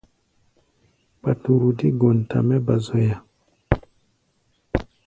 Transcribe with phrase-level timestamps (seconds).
[1.21, 3.17] Paturu dé gɔnta mɛ́ ba zoya.